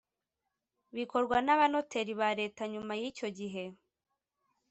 [0.95, 3.63] bikorwa n abanoteri ba Leta Nyuma y icyo gihe